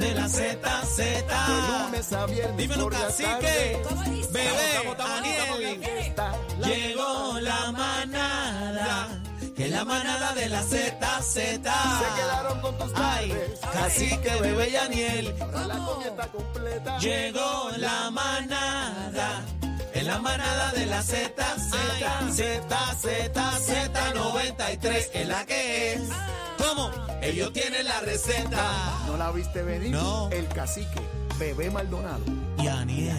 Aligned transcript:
de 0.00 0.14
la 0.14 0.28
Z, 0.28 0.82
Z. 0.86 1.48
lunes 1.84 2.12
a 2.12 2.26
viernes 2.26 2.56
Dímelo, 2.56 2.82
por 2.84 2.92
la 2.94 3.00
cacique. 3.00 3.28
tarde. 3.28 3.82
¿Cómo 3.88 4.02
dice? 4.04 4.30
Bebé, 4.32 4.48
Estamos, 4.50 4.92
estamos, 4.92 5.18
Aniel. 5.18 5.34
estamos, 5.40 5.60
estamos. 5.60 6.06
Está 6.06 6.36
la 6.58 6.68
Llegó 6.68 7.40
la 7.40 7.72
manada, 7.72 9.08
que 9.56 9.68
la 9.68 9.84
manada 9.84 10.32
de 10.34 10.48
la 10.48 10.62
Z, 10.62 11.22
Z. 11.22 11.72
Se 11.72 12.20
quedaron 12.20 12.60
con 12.60 12.78
tus 12.78 12.92
Ay, 12.94 13.34
cacique, 13.72 14.30
bebé 14.40 14.70
y 14.70 14.76
Aniel. 14.76 15.34
La 15.38 15.76
comida 15.78 16.08
está 16.10 16.26
completa. 16.28 16.98
Llegó 16.98 17.70
la 17.76 18.10
manada, 18.10 19.42
en 19.94 20.06
la 20.06 20.18
manada 20.18 20.72
de 20.72 20.86
la 20.86 21.02
Z, 21.02 21.30
Z, 21.34 22.32
Z, 22.32 22.96
Z, 23.00 23.58
Z, 23.60 24.14
93, 24.14 25.10
es 25.12 25.28
la 25.28 25.44
que 25.46 25.92
es. 25.94 26.00
¿Cómo? 26.60 26.90
Ellos 27.22 27.52
tienen 27.52 27.84
la 27.86 28.00
receta. 28.00 29.04
¿No 29.06 29.16
la 29.16 29.30
viste 29.32 29.62
venir? 29.62 29.90
No. 29.90 30.28
El 30.30 30.46
cacique, 30.48 31.00
bebé 31.38 31.70
Maldonado. 31.70 32.22
Y 32.58 32.66
Aniel, 32.66 33.16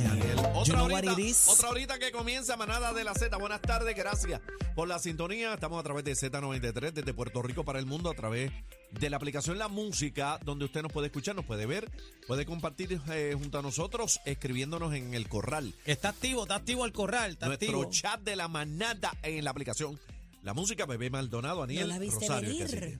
Otra 0.54 0.64
you 0.66 0.73
know 0.73 0.86
what 0.88 1.00
horita, 1.04 1.14
it 1.14 1.20
is? 1.20 1.48
otra 1.48 1.70
horita 1.70 1.98
que 1.98 2.12
comienza 2.12 2.55
Manada 2.58 2.94
de 2.94 3.04
la 3.04 3.14
Z. 3.16 3.36
Buenas 3.38 3.62
tardes, 3.62 3.95
gracias 3.95 4.40
por 4.76 4.88
la 4.88 5.00
sintonía. 5.00 5.55
Estamos 5.55 5.80
a 5.80 5.84
través 5.84 6.04
de 6.04 6.12
Z93 6.14 6.91
desde 6.91 7.14
Puerto 7.14 7.41
Rico 7.41 7.64
para 7.66 7.80
el 7.80 7.88
mundo 7.88 8.12
a 8.12 8.14
través 8.14 8.52
de 8.91 9.09
la 9.09 9.17
aplicación 9.17 9.58
La 9.58 9.67
Música, 9.67 10.39
donde 10.45 10.66
usted 10.66 10.84
nos 10.84 10.92
puede 10.92 11.08
escuchar, 11.08 11.36
nos 11.36 11.45
puede 11.45 11.66
ver, 11.66 11.89
puede 12.28 12.45
compartir 12.45 13.02
eh, 13.12 13.36
junto 13.36 13.58
a 13.58 13.62
nosotros, 13.64 14.20
escribiéndonos 14.26 14.94
en 14.94 15.16
el 15.16 15.28
corral. 15.28 15.73
Está 15.86 16.09
activo, 16.09 16.44
está 16.44 16.55
activo 16.55 16.86
el 16.86 16.92
corral, 16.92 17.31
está 17.31 17.48
Nuestro 17.48 17.67
activo. 17.81 17.89
chat 17.92 18.22
de 18.22 18.36
la 18.36 18.48
manada 18.48 19.12
en 19.23 19.44
la 19.44 19.50
aplicación. 19.50 20.00
La 20.44 20.53
música, 20.53 20.86
bebé 20.86 21.09
Maldonado, 21.09 21.64
Aniel 21.64 21.81
¿No 21.88 21.94
la 21.94 22.00
viste 22.00 22.20
Rosario. 22.28 22.50
venir? 22.67 23.00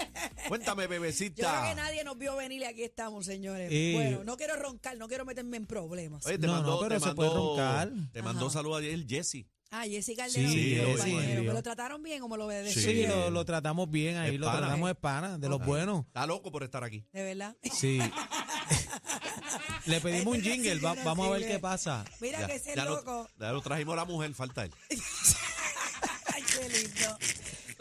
Cuéntame, 0.48 0.82
Yo 0.84 0.88
creo 0.88 1.00
bebecita. 1.00 1.68
que 1.68 1.74
nadie 1.74 2.04
nos 2.04 2.16
vio 2.18 2.36
venir 2.36 2.62
y 2.62 2.64
aquí 2.64 2.82
estamos, 2.84 3.26
señores. 3.26 3.68
Eh. 3.72 3.92
Bueno, 3.94 4.24
no 4.24 4.36
quiero 4.36 4.56
roncar, 4.56 4.96
no 4.96 5.08
quiero 5.08 5.24
meterme 5.24 5.56
en 5.56 5.66
problemas. 5.66 6.24
Oye, 6.26 6.38
te 6.38 6.46
No, 6.46 6.54
mandó, 6.54 6.72
no, 6.82 6.88
pero 6.88 7.00
te 7.00 7.08
se 7.08 7.14
puede 7.14 7.30
mandó- 7.30 7.56
roncar. 7.56 7.90
Te 8.12 8.22
mandó 8.22 8.46
Ajá. 8.46 8.52
saludos 8.54 8.78
ayer 8.80 9.06
Jesse. 9.06 9.46
Ah, 9.72 9.82
Jessica 9.84 10.22
Calderón, 10.24 10.52
Sí, 10.52 10.76
compañero. 10.78 11.40
sí. 11.40 11.46
¿Me 11.48 11.52
lo 11.52 11.62
trataron 11.62 12.00
bien 12.02 12.22
o 12.22 12.28
me 12.28 12.36
lo 12.36 12.44
Sí. 12.44 12.46
obedecieron? 12.46 12.94
Sí, 12.94 13.06
lo, 13.08 13.30
lo 13.30 13.44
tratamos 13.44 13.90
bien 13.90 14.16
ahí, 14.16 14.34
Es 14.34 14.40
lo 14.40 14.46
pana. 14.46 14.58
tratamos 14.60 14.88
de 14.88 14.94
pana, 14.94 15.38
de 15.38 15.48
los 15.48 15.64
buenos. 15.66 16.06
Está 16.06 16.24
loco 16.26 16.52
por 16.52 16.62
estar 16.62 16.84
aquí. 16.84 17.04
¿De 17.12 17.24
verdad? 17.24 17.56
Sí. 17.72 17.98
Le 19.86 20.00
pedimos 20.00 20.34
un 20.34 20.36
Este 20.40 20.50
jingle, 20.52 20.74
va- 20.76 20.90
cacique 20.90 21.04
no 21.04 21.10
vamos 21.10 21.26
a 21.28 21.30
ver 21.38 21.46
qué 21.48 21.58
pasa. 21.58 22.04
Mira 22.20 22.40
Ya, 22.40 22.46
que 22.46 22.54
ese 22.56 22.74
ya 22.74 22.84
lo- 22.84 22.96
loco. 22.96 23.28
ya 23.38 23.52
lo 23.52 23.60
trajimos 23.60 23.92
a 23.94 23.96
la 23.96 24.04
mujer, 24.04 24.32
falta 24.34 24.64
él. 24.64 24.72
Ay, 26.34 26.42
qué 26.42 26.68
lindo. 26.68 27.18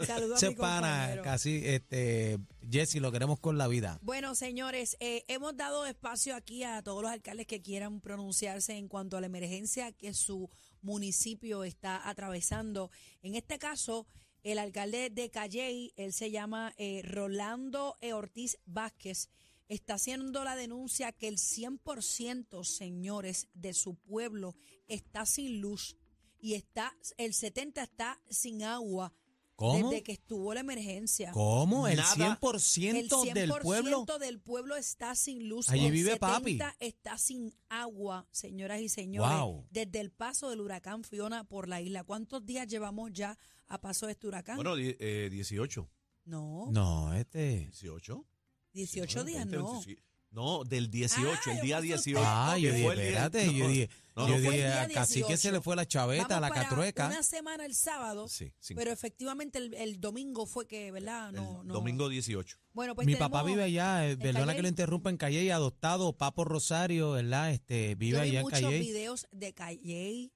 Saludos 0.05 0.43
a 0.43 0.49
mi 0.49 0.55
compañero. 0.55 1.23
casi, 1.23 1.61
este, 1.65 2.39
Jesse, 2.69 2.95
lo 2.95 3.11
queremos 3.11 3.39
con 3.39 3.57
la 3.57 3.67
vida. 3.67 3.99
Bueno, 4.01 4.35
señores, 4.35 4.97
eh, 4.99 5.23
hemos 5.27 5.55
dado 5.55 5.85
espacio 5.85 6.35
aquí 6.35 6.63
a 6.63 6.81
todos 6.81 7.01
los 7.01 7.11
alcaldes 7.11 7.47
que 7.47 7.61
quieran 7.61 8.01
pronunciarse 8.01 8.77
en 8.77 8.88
cuanto 8.88 9.17
a 9.17 9.21
la 9.21 9.27
emergencia 9.27 9.91
que 9.91 10.13
su 10.13 10.49
municipio 10.81 11.63
está 11.63 12.07
atravesando. 12.07 12.91
En 13.21 13.35
este 13.35 13.57
caso, 13.57 14.07
el 14.43 14.59
alcalde 14.59 15.09
de 15.09 15.29
Calley, 15.29 15.93
él 15.95 16.13
se 16.13 16.31
llama 16.31 16.73
eh, 16.77 17.01
Rolando 17.03 17.97
E. 18.01 18.13
Ortiz 18.13 18.57
Vázquez, 18.66 19.29
está 19.67 19.95
haciendo 19.95 20.43
la 20.43 20.55
denuncia 20.55 21.11
que 21.11 21.27
el 21.27 21.38
100%, 21.38 22.63
señores, 22.63 23.47
de 23.53 23.73
su 23.73 23.95
pueblo 23.95 24.55
está 24.88 25.25
sin 25.25 25.61
luz 25.61 25.97
y 26.39 26.53
está 26.53 26.95
el 27.17 27.33
70 27.33 27.81
está 27.81 28.21
sin 28.29 28.63
agua 28.63 29.13
¿Cómo? 29.55 29.89
desde 29.89 30.03
que 30.03 30.11
estuvo 30.11 30.53
la 30.53 30.59
emergencia. 30.59 31.31
¿Cómo? 31.31 31.87
¿El 31.87 31.97
Nada. 31.97 32.37
100%, 32.41 32.95
El 32.95 33.09
100% 33.09 33.33
del 33.33 33.53
pueblo? 33.61 34.05
del 34.19 34.39
pueblo 34.41 34.75
está 34.75 35.15
sin 35.15 35.47
luz. 35.47 35.69
Allí 35.69 35.85
el 35.85 35.91
vive 35.91 36.17
papi. 36.17 36.53
70 36.57 36.75
está 36.79 37.17
sin 37.17 37.53
agua, 37.69 38.27
señoras 38.31 38.81
y 38.81 38.89
señores. 38.89 39.37
Wow. 39.39 39.65
Desde 39.71 39.99
el 40.01 40.11
paso 40.11 40.49
del 40.49 40.59
huracán 40.61 41.03
Fiona 41.03 41.45
por 41.45 41.69
la 41.69 41.81
isla. 41.81 42.03
¿Cuántos 42.03 42.45
días 42.45 42.67
llevamos 42.67 43.11
ya 43.13 43.38
a 43.67 43.79
paso 43.79 44.07
de 44.07 44.11
este 44.13 44.27
huracán? 44.27 44.57
Bueno, 44.57 44.75
eh, 44.77 45.29
18. 45.31 45.89
no, 46.25 46.67
No, 46.71 47.13
este. 47.13 47.59
18. 47.59 48.25
18 48.73 49.23
días 49.23 49.45
20, 49.45 49.57
no. 49.57 49.71
25. 49.71 50.01
No, 50.35 50.63
del 50.66 50.91
18, 50.91 51.25
Ah, 51.46 51.51
el 51.53 51.62
día 51.62 51.79
me 51.81 51.94
asusté. 51.94 52.09
18. 52.12 52.19
Ah, 52.23 52.57
yo 52.57 52.69
que 52.69 52.75
dije, 52.75 52.90
espérate, 52.91 53.53
yo 53.56 53.68
dije, 53.69 53.90
no, 54.16 54.28
yo 54.28 54.35
dije, 54.40 54.63
Cacique 54.94 55.28
18. 55.28 55.38
se 55.38 55.51
le 55.53 55.62
fue 55.62 55.75
la 55.75 55.88
chaveta, 55.88 56.28
Vamos 56.28 56.41
la 56.41 56.50
para 56.50 56.62
catrueca. 56.63 57.07
Una 57.07 57.23
semana 57.23 57.66
el 57.66 57.73
sábado, 57.73 58.28
Sí, 58.28 58.51
sí. 58.59 58.75
pero 58.75 58.91
efectivamente 58.91 59.57
el, 59.59 59.74
el 59.74 60.00
domingo 60.01 60.45
fue 60.45 60.68
que, 60.68 60.91
¿verdad? 60.91 61.31
No, 61.31 61.62
el 61.62 61.68
no. 61.68 61.74
Domingo 61.74 62.09
18. 62.09 62.57
Bueno, 62.74 62.95
pues 62.95 63.07
Mi 63.07 63.16
papá 63.16 63.44
vive 63.44 63.63
allá, 63.63 64.07
eh, 64.09 64.18
perdona 64.18 64.47
Calle. 64.47 64.56
que 64.57 64.62
lo 64.63 64.68
interrumpa, 64.68 65.09
en 65.09 65.18
Calle, 65.18 65.51
adoptado, 65.53 66.13
Papo 66.13 66.44
Rosario, 66.44 67.12
¿verdad? 67.12 67.51
Este, 67.51 67.95
vive 67.95 68.18
Yo 68.18 68.24
vi 68.24 68.29
allá 68.29 68.40
en 68.40 68.44
muchos 68.44 68.59
Calle. 68.62 68.79
videos 68.79 69.28
de 69.31 69.53
Calle, 69.53 70.31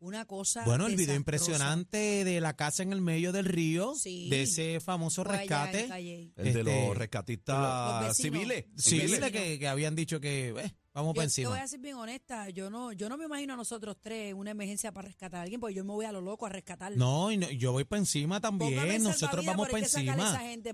una 0.00 0.24
cosa. 0.26 0.64
Bueno, 0.64 0.86
el 0.86 0.96
video 0.96 1.14
impresionante 1.16 2.24
de 2.24 2.40
la 2.40 2.54
casa 2.56 2.82
en 2.82 2.92
el 2.92 3.00
medio 3.00 3.32
del 3.32 3.44
río, 3.46 3.94
Sí. 3.94 4.28
de 4.30 4.42
ese 4.42 4.80
famoso 4.80 5.22
en 5.22 5.28
rescate. 5.28 5.88
Calle. 5.88 6.32
El 6.36 6.44
de 6.44 6.50
Este, 6.50 6.62
los 6.64 6.86
los 6.88 6.96
rescatistas 6.96 8.08
vecinos. 8.08 8.16
civiles. 8.38 8.64
Civiles 8.76 9.30
que, 9.32 9.58
que 9.58 9.68
habían 9.68 9.94
dicho 9.94 10.20
que, 10.20 10.48
eh, 10.50 10.74
vamos 10.94 11.14
Yo 11.14 11.14
para 11.14 11.28
te 11.28 11.44
voy 11.44 11.52
encima. 11.54 11.62
a 11.62 11.68
ser 11.68 11.80
bien 11.80 11.94
honesta, 11.96 12.48
yo 12.50 12.70
no, 12.70 12.92
yo 12.92 13.08
no 13.08 13.16
me 13.16 13.24
imagino 13.24 13.54
a 13.54 13.56
nosotros 13.56 13.96
tres 14.00 14.34
una 14.34 14.50
emergencia 14.52 14.92
para 14.92 15.08
rescatar 15.08 15.40
a 15.40 15.42
alguien, 15.42 15.60
porque 15.60 15.74
yo 15.74 15.84
me 15.84 15.92
voy 15.92 16.04
a 16.06 16.12
lo 16.12 16.20
loco 16.20 16.46
a 16.46 16.48
rescatar. 16.48 16.96
No, 16.96 17.30
y 17.32 17.36
no, 17.36 17.50
yo 17.50 17.72
voy 17.72 17.84
para 17.84 18.00
encima 18.00 18.40
también. 18.40 18.78
el 18.78 19.02
Nosotros 19.02 19.44
vamos 19.44 19.68
para 19.68 19.82
encima. 19.84 20.16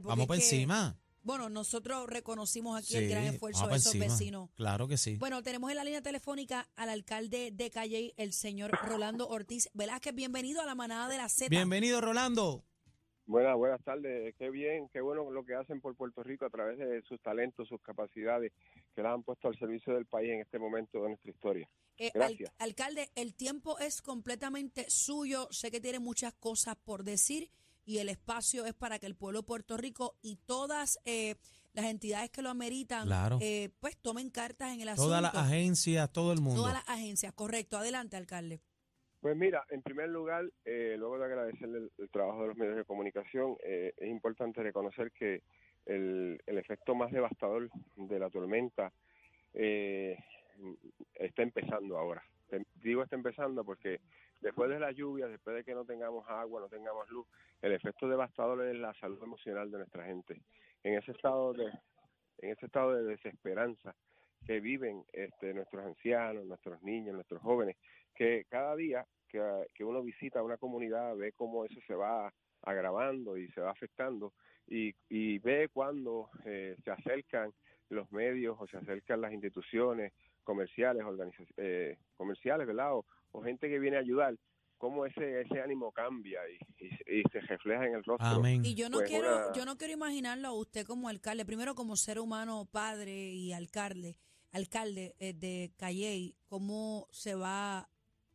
Vamos 0.03 0.27
para 0.27 0.39
que- 0.41 0.45
encima. 0.45 0.99
Bueno, 1.25 1.49
nosotros 1.49 2.07
reconocimos 2.07 2.79
aquí 2.79 2.89
Sí, 2.93 2.97
el 2.99 3.09
gran 3.09 3.25
esfuerzo 3.25 3.67
de 3.67 3.77
esos 3.77 3.95
encima. 3.95 4.13
vecinos. 4.13 4.51
Claro 4.57 4.87
que 4.87 4.99
sí. 4.99 5.17
Bueno, 5.17 5.43
tenemos 5.43 5.71
en 5.71 5.77
la 5.77 5.85
línea 5.85 6.03
telefónica 6.03 6.69
al 6.77 6.91
alcalde 6.91 7.51
de 7.51 7.71
Calle, 7.71 8.13
el 8.19 8.33
señor 8.35 8.71
Rolando 8.85 9.27
Ortiz 9.29 9.71
Velázquez. 9.73 10.15
Bienvenido 10.15 10.61
a 10.61 10.67
la 10.67 10.75
manada 10.75 11.09
de 11.09 11.17
la 11.17 11.31
Z. 11.31 11.49
Bienvenido, 11.49 12.03
Rolando. 12.03 12.63
Buenas, 13.27 13.57
buenas 13.57 13.83
tardes. 13.83 14.35
Qué 14.39 14.51
bien, 14.51 14.91
qué 14.93 15.01
bueno 15.01 15.31
lo 15.31 15.47
que 15.47 15.55
hacen 15.55 15.81
por 15.81 15.97
Puerto 15.97 16.23
Rico 16.23 16.45
a 16.45 16.51
través 16.51 16.77
de 16.79 17.01
sus 17.09 17.19
talentos, 17.23 17.67
sus 17.69 17.81
capacidades 17.81 18.53
que 18.95 19.01
las 19.03 19.15
han 19.15 19.23
puesto 19.23 19.49
al 19.49 19.59
servicio 19.59 19.95
del 19.95 20.05
país 20.05 20.31
en 20.31 20.41
este 20.43 20.59
momento 20.59 21.03
de 21.03 21.09
nuestra 21.09 21.31
historia. 21.31 21.67
Eh, 21.97 22.11
al- 22.15 22.21
Gracias. 22.37 22.53
alcalde, 22.59 23.09
el 23.15 23.35
tiempo 23.35 23.79
es 23.79 24.03
completamente 24.03 24.91
suyo. 24.91 25.49
Sé 25.53 25.71
que 25.71 25.81
tiene 25.81 26.01
muchas 26.01 26.35
cosas 26.35 26.77
por 26.85 27.03
decir 27.03 27.49
y 27.85 27.99
el 27.99 28.09
espacio 28.09 28.65
es 28.67 28.75
para 28.75 28.99
que 28.99 29.07
el 29.07 29.15
pueblo 29.15 29.41
de 29.41 29.47
Puerto 29.47 29.77
Rico 29.77 30.17
y 30.23 30.37
todas 30.47 30.99
eh, 31.05 31.35
las 31.73 31.87
entidades 31.87 32.31
que 32.31 32.43
lo 32.43 32.51
ameritan, 32.51 33.07
Claro. 33.07 33.39
eh, 33.41 33.71
pues 33.81 33.97
tomen 33.97 34.31
cartas 34.31 34.73
en 34.75 34.81
el 34.81 34.89
asunto. 34.89 35.09
Todas 35.09 35.23
las 35.23 35.35
agencias, 35.35 36.13
todo 36.13 36.33
el 36.33 36.41
mundo. 36.41 36.61
Todas 36.63 36.75
las 36.75 36.89
agencias, 36.89 37.33
correcto. 37.33 37.77
Adelante, 37.77 38.17
alcalde. 38.17 38.61
Pues 39.21 39.37
mira, 39.37 39.65
en 39.71 39.81
primer 39.83 40.09
lugar, 40.11 40.45
eh, 40.67 40.97
luego 40.99 41.19
de 41.19 41.25
agradecerle 41.25 41.79
el, 41.79 41.91
el 41.99 42.11
trabajo 42.11 42.43
de 42.43 42.49
los 42.49 42.57
medios 42.57 42.77
de 42.77 42.85
comunicación, 42.85 43.57
eh, 43.65 43.95
es 43.97 44.09
importante 44.09 44.63
reconocer 44.63 45.13
que 45.13 45.43
el, 45.87 46.41
el 46.47 46.59
efecto 46.59 46.95
más 46.95 47.11
devastador 47.11 47.71
de 47.97 48.19
la 48.19 48.29
tormenta 48.31 48.93
eh, 49.55 50.19
está 51.15 51.43
empezando 51.43 51.99
ahora. 51.99 52.23
Te- 52.49 52.67
Digo 52.83 53.03
está 53.03 53.17
empezando 53.17 53.65
porque 53.65 54.01
después 54.45 54.69
de 54.69 54.79
la 54.79 54.93
lluvia, 54.93 55.27
después 55.27 55.57
de 55.57 55.65
que 55.65 55.75
no 55.75 55.87
tengamos 55.87 56.29
agua, 56.29 56.61
no 56.61 56.69
tengamos 56.69 57.09
luz, 57.09 57.27
el 57.63 57.73
efecto 57.73 58.07
devastador 58.07 58.63
es 58.67 58.77
la 58.77 58.93
salud 58.95 59.21
emocional 59.23 59.71
de 59.71 59.79
nuestra 59.79 60.05
gente. 60.05 60.43
En 60.83 60.99
ese 60.99 61.13
estado 61.13 61.55
de, 61.55 61.65
en 62.39 62.51
ese 62.51 62.67
estado 62.67 62.95
de 62.95 63.05
desesperanza 63.05 63.95
que 64.47 64.61
viven 64.61 65.03
este, 65.15 65.55
nuestros 65.55 65.87
ancianos, 65.87 66.45
nuestros 66.45 66.83
niños, 66.83 67.15
nuestros 67.15 67.41
jóvenes, 67.41 67.77
que 68.15 68.45
cada 68.51 68.77
día 68.77 69.07
que, 69.29 69.83
uno 69.83 70.03
visita 70.03 70.43
una 70.43 70.59
comunidad 70.59 71.17
ve 71.17 71.33
cómo 71.33 71.65
eso 71.65 71.81
se 71.87 71.95
va 71.95 72.33
agravando 72.63 73.39
y 73.39 73.49
se 73.49 73.63
va 73.63 73.71
afectando 73.71 74.35
y, 74.67 74.95
y 75.09 75.39
ve 75.39 75.71
cuando 75.73 76.29
eh, 76.45 76.77
se 76.85 76.91
acercan 76.91 77.53
los 77.89 78.13
medios 78.13 78.57
o 78.61 78.67
se 78.67 78.77
acercan 78.77 79.23
las 79.23 79.33
instituciones 79.33 80.13
comerciales, 80.45 81.03
eh, 81.57 81.97
comerciales, 82.17 82.67
¿verdad? 82.67 82.93
O 83.35 83.43
gente 83.43 83.69
que 83.69 83.79
viene 83.79 83.97
a 83.97 84.01
ayudar, 84.01 84.37
cómo 84.79 85.07
ese 85.07 85.41
ese 85.43 85.61
ánimo 85.61 85.91
cambia 85.93 86.41
y, 86.49 86.85
y- 86.85 87.21
y 87.21 87.23
se 87.33 87.41
refleja 87.41 87.87
en 87.87 87.95
el 87.95 88.05
rostro. 88.05 88.27
Amén. 88.27 88.65
Y 88.65 88.75
yo 88.75 88.89
no 88.89 88.99
Pues 88.99 89.11
quiero, 89.11 89.37
una- 89.37 89.53
yo 89.53 89.65
no 89.65 89.77
quiero 89.77 89.93
imaginarlo 89.95 90.49
a 90.49 90.53
usted 90.53 90.87
como 90.87 91.09
alcalde, 91.09 91.45
primero 91.45 91.75
como 91.75 91.97
ser 91.97 92.19
humano, 92.21 92.67
padre 92.71 93.33
y 93.33 93.53
alcalde, 93.53 94.17
alcalde 94.53 95.15
eh, 95.19 95.33
de 95.33 95.73
Calley, 95.77 96.37
cómo 96.47 97.09
se 97.11 97.35
va 97.35 97.89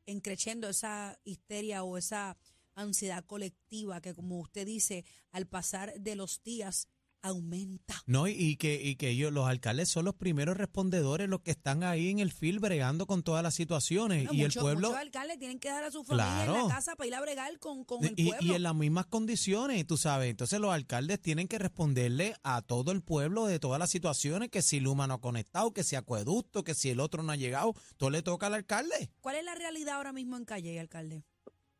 encreciendo 0.05 0.67
esa 0.69 1.17
histeria 1.23 1.83
o 1.83 1.97
esa 1.97 2.37
ansiedad 2.75 3.23
colectiva 3.25 4.01
que 4.01 4.13
como 4.13 4.39
usted 4.39 4.65
dice, 4.65 5.05
al 5.31 5.45
pasar 5.47 5.93
de 5.99 6.15
los 6.15 6.41
días 6.43 6.87
aumenta. 7.21 7.95
No, 8.05 8.27
y, 8.27 8.31
y 8.31 8.55
que, 8.57 8.81
y 8.81 8.95
que 8.95 9.09
ellos, 9.09 9.31
los 9.31 9.47
alcaldes 9.47 9.89
son 9.89 10.05
los 10.05 10.15
primeros 10.15 10.57
respondedores, 10.57 11.27
los 11.29 11.41
que 11.41 11.51
están 11.51 11.83
ahí 11.83 12.09
en 12.09 12.19
el 12.19 12.31
field 12.31 12.59
bregando 12.59 13.05
con 13.05 13.23
todas 13.23 13.43
las 13.43 13.53
situaciones. 13.55 14.25
No, 14.25 14.33
y 14.33 14.43
el 14.43 14.53
pueblo, 14.53 14.89
Muchos 14.89 15.01
alcaldes 15.01 15.39
tienen 15.39 15.59
que 15.59 15.69
dejar 15.69 15.83
a 15.85 15.91
su 15.91 16.03
familia 16.03 16.45
en 16.45 16.53
la 16.53 16.67
casa 16.67 16.95
para 16.95 17.07
ir 17.07 17.15
a 17.15 17.21
bregar 17.21 17.59
con, 17.59 17.83
con 17.83 18.03
el 18.03 18.13
y, 18.15 18.29
pueblo. 18.29 18.47
y 18.51 18.55
en 18.55 18.63
las 18.63 18.75
mismas 18.75 19.05
condiciones, 19.07 19.85
tú 19.85 19.97
sabes. 19.97 20.29
Entonces 20.29 20.59
los 20.59 20.73
alcaldes 20.73 21.21
tienen 21.21 21.47
que 21.47 21.57
responderle 21.57 22.35
a 22.43 22.61
todo 22.61 22.91
el 22.91 23.01
pueblo 23.01 23.45
de 23.45 23.59
todas 23.59 23.79
las 23.79 23.89
situaciones, 23.89 24.49
que 24.49 24.61
si 24.61 24.79
Luma 24.79 25.07
no 25.07 25.15
ha 25.15 25.21
conectado, 25.21 25.73
que 25.73 25.83
si 25.83 25.95
acueducto, 25.95 26.63
que 26.63 26.73
si 26.75 26.89
el 26.89 26.99
otro 26.99 27.23
no 27.23 27.31
ha 27.31 27.35
llegado, 27.35 27.73
todo 27.97 28.09
le 28.09 28.21
toca 28.21 28.47
al 28.47 28.53
alcalde. 28.53 29.11
¿Cuál 29.21 29.35
es 29.35 29.43
la 29.43 29.55
realidad 29.55 29.95
ahora 29.95 30.13
mismo 30.13 30.37
en 30.37 30.45
Calle, 30.45 30.79
alcalde? 30.79 31.23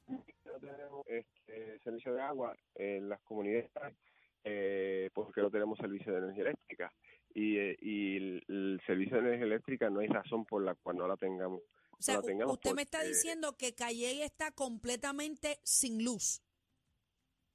no 0.08 0.60
tenemos 0.60 1.06
este, 1.08 1.80
servicio 1.84 2.14
de 2.14 2.22
agua 2.22 2.56
en 2.76 3.10
las 3.10 3.22
comunidades 3.22 3.70
eh, 4.44 5.10
porque 5.14 5.42
no 5.42 5.50
tenemos 5.52 5.78
servicio 5.78 6.12
de 6.14 6.20
energía 6.20 6.44
eléctrica 6.44 6.94
y, 7.34 7.58
eh, 7.58 7.78
y 7.82 8.18
el, 8.18 8.44
el 8.48 8.82
servicio 8.86 9.18
de 9.18 9.28
energía 9.28 9.46
eléctrica 9.46 9.90
no 9.90 10.00
hay 10.00 10.08
razón 10.08 10.46
por 10.46 10.64
la 10.64 10.76
cual 10.76 10.98
no 10.98 11.08
la 11.08 11.18
tengamos. 11.18 11.62
O 11.92 12.02
sea, 12.02 12.16
no 12.16 12.22
la 12.22 12.28
tengamos 12.28 12.54
usted 12.54 12.74
me 12.74 12.82
está 12.84 13.04
diciendo 13.04 13.56
que 13.58 13.76
Calle 13.76 14.24
está 14.24 14.52
completamente 14.52 15.60
sin 15.64 16.04
luz. 16.04 16.42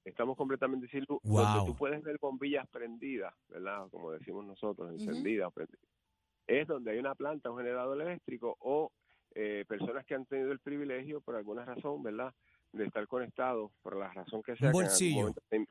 Estamos 0.05 0.37
completamente 0.37 0.87
sin 0.89 1.05
luz. 1.09 1.19
Wow. 1.23 1.43
Donde 1.43 1.73
tú 1.73 1.77
puedes 1.77 2.03
ver 2.03 2.19
bombillas 2.21 2.69
prendidas, 2.69 3.33
¿verdad? 3.49 3.89
Como 3.91 4.13
decimos 4.13 4.45
nosotros, 4.45 4.91
encendidas. 4.93 5.51
prendidas. 5.53 5.81
Es 6.47 6.69
donde 6.69 6.91
hay 6.91 6.99
una 6.99 7.15
planta, 7.15 7.51
un 7.51 7.57
generador 7.57 8.01
eléctrico 8.03 8.55
o 8.61 8.93
eh, 9.35 9.65
personas 9.67 10.05
que 10.05 10.15
han 10.15 10.27
tenido 10.27 10.53
el 10.53 10.61
privilegio 10.61 11.23
por 11.23 11.37
alguna 11.37 11.65
razón, 11.65 12.03
¿verdad? 12.03 12.35
De 12.73 12.85
estar 12.85 13.07
conectados, 13.09 13.73
por 13.83 13.97
la 13.97 14.13
razón 14.13 14.43
que 14.43 14.55
sea. 14.57 14.69
que 14.69 14.73
bolsillo. 14.73 15.33
se- 15.49 15.67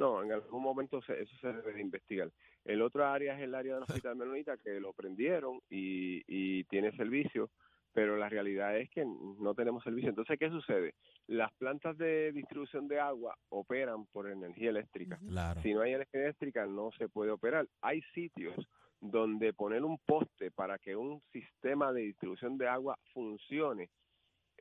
no, 0.00 0.22
en 0.24 0.32
algún 0.32 0.62
momento 0.62 1.00
se- 1.02 1.20
eso 1.22 1.36
se 1.40 1.52
debe 1.52 1.74
de 1.74 1.80
investigar. 1.82 2.30
El 2.64 2.82
otro 2.82 3.06
área 3.06 3.34
es 3.36 3.42
el 3.42 3.54
área 3.54 3.74
del 3.74 3.84
Hospital 3.84 4.16
Menonita, 4.16 4.56
que 4.56 4.80
lo 4.80 4.92
prendieron 4.92 5.60
y, 5.70 6.22
y 6.26 6.64
tiene 6.64 6.90
servicio, 6.96 7.50
pero 7.92 8.16
la 8.16 8.28
realidad 8.28 8.76
es 8.78 8.88
que 8.90 9.04
no 9.04 9.54
tenemos 9.54 9.82
servicio. 9.84 10.08
Entonces, 10.10 10.38
¿qué 10.38 10.48
sucede? 10.48 10.94
Las 11.26 11.52
plantas 11.54 11.96
de 11.98 12.32
distribución 12.32 12.88
de 12.88 12.98
agua 13.00 13.36
operan 13.50 14.06
por 14.06 14.28
energía 14.30 14.70
eléctrica. 14.70 15.18
Claro. 15.28 15.60
Si 15.62 15.74
no 15.74 15.82
hay 15.82 15.94
energía 15.94 16.22
eléctrica, 16.22 16.66
no 16.66 16.90
se 16.98 17.08
puede 17.08 17.30
operar. 17.30 17.66
Hay 17.82 18.00
sitios 18.14 18.54
donde 19.00 19.52
poner 19.52 19.84
un 19.84 19.98
poste 19.98 20.50
para 20.50 20.78
que 20.78 20.94
un 20.96 21.20
sistema 21.32 21.92
de 21.92 22.02
distribución 22.02 22.58
de 22.58 22.68
agua 22.68 22.98
funcione, 23.12 23.90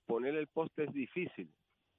poner 0.06 0.35
el 0.35 0.47
poste 0.47 0.85
es 0.85 0.94
difícil, 0.94 1.50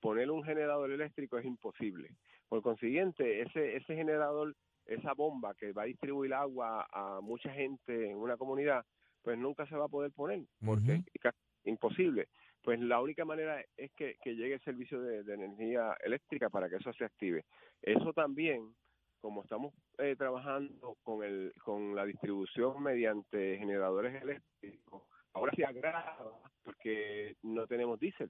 poner 0.00 0.30
un 0.30 0.42
generador 0.42 0.90
eléctrico 0.90 1.38
es 1.38 1.44
imposible. 1.44 2.10
Por 2.50 2.62
consiguiente, 2.62 3.42
ese, 3.42 3.76
ese 3.76 3.94
generador, 3.94 4.56
esa 4.84 5.14
bomba 5.14 5.54
que 5.54 5.72
va 5.72 5.82
a 5.82 5.86
distribuir 5.86 6.34
agua 6.34 6.84
a 6.90 7.20
mucha 7.20 7.48
gente 7.52 8.10
en 8.10 8.16
una 8.16 8.36
comunidad, 8.36 8.84
pues 9.22 9.38
nunca 9.38 9.66
se 9.66 9.76
va 9.76 9.84
a 9.84 9.88
poder 9.88 10.10
poner, 10.10 10.40
porque 10.66 10.94
Ujú. 10.94 11.04
es 11.14 11.22
casi 11.22 11.38
imposible. 11.62 12.26
Pues 12.60 12.80
la 12.80 13.00
única 13.00 13.24
manera 13.24 13.64
es 13.76 13.92
que, 13.92 14.16
que 14.20 14.34
llegue 14.34 14.54
el 14.54 14.60
servicio 14.62 15.00
de, 15.00 15.22
de 15.22 15.34
energía 15.34 15.96
eléctrica 16.02 16.50
para 16.50 16.68
que 16.68 16.76
eso 16.76 16.92
se 16.92 17.04
active. 17.04 17.44
Eso 17.82 18.12
también, 18.12 18.74
como 19.20 19.44
estamos 19.44 19.72
eh, 19.98 20.16
trabajando 20.16 20.96
con, 21.04 21.22
el, 21.22 21.52
con 21.64 21.94
la 21.94 22.04
distribución 22.04 22.82
mediante 22.82 23.58
generadores 23.58 24.20
eléctricos, 24.20 25.04
ahora 25.34 25.52
se 25.54 25.64
agrava 25.64 26.16
porque 26.64 27.36
no 27.42 27.68
tenemos 27.68 28.00
diésel. 28.00 28.28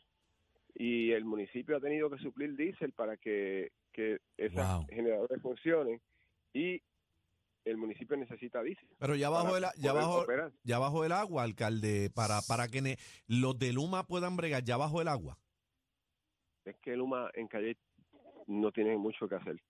Y 0.82 1.12
el 1.12 1.26
municipio 1.26 1.76
ha 1.76 1.80
tenido 1.80 2.08
que 2.08 2.16
suplir 2.16 2.56
diésel 2.56 2.92
para 2.92 3.18
que, 3.18 3.70
que 3.92 4.18
esos 4.38 4.56
Wow. 4.66 4.86
generadores 4.88 5.42
funcionen 5.42 6.00
y 6.54 6.80
el 7.66 7.76
municipio 7.76 8.16
necesita 8.16 8.62
diésel. 8.62 8.88
Pero 8.98 9.14
ya 9.14 9.28
bajo 9.28 9.58
el, 9.58 9.64
ya 9.76 9.92
bajo, 9.92 10.24
ya 10.64 10.78
bajo 10.78 11.04
el 11.04 11.12
agua, 11.12 11.42
alcalde, 11.42 12.08
para, 12.14 12.40
para 12.48 12.66
que 12.68 12.80
ne- 12.80 12.96
los 13.26 13.58
de 13.58 13.74
Luma 13.74 14.04
puedan 14.06 14.36
bregar 14.38 14.64
ya 14.64 14.78
bajo 14.78 15.02
el 15.02 15.08
agua. 15.08 15.36
es 16.64 16.76
que 16.78 16.96
Luma 16.96 17.30
en 17.34 17.46
Calle 17.48 17.76
no 18.46 18.72
tiene 18.72 18.96
mucho 18.96 19.28
que 19.28 19.34
hacer. 19.34 19.60